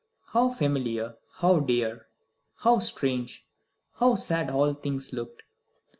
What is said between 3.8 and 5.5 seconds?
how sad all things looked!